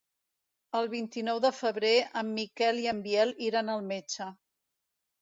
El 0.79 0.89
vint-i-nou 0.93 1.41
de 1.45 1.51
febrer 1.59 1.93
en 2.23 2.33
Miquel 2.41 2.83
i 2.87 2.91
en 2.95 3.05
Biel 3.07 3.39
iran 3.53 3.73
al 3.79 3.89
metge. 3.95 4.35